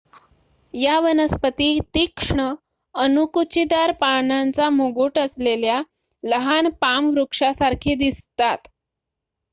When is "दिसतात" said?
7.95-8.67